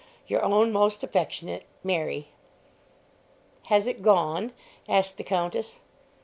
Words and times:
Your 0.25 0.41
own 0.43 0.71
most 0.71 1.03
affectionate 1.03 1.65
MARY. 1.83 2.29
"Has 3.67 3.85
it 3.85 4.01
gone?" 4.01 4.51
asked 4.89 5.17
the 5.17 5.23
Countess. 5.23 5.79